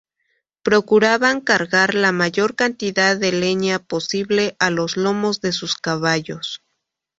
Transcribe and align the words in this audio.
Procuraban 0.63 1.41
cargar 1.41 1.93
la 1.93 2.11
mayor 2.11 2.55
cantidad 2.55 3.15
de 3.15 3.31
leña 3.33 3.77
posible 3.77 4.55
a 4.57 4.71
los 4.71 4.97
lomos 4.97 5.41
de 5.41 5.51
sus 5.51 5.75
caballos. 5.75 6.63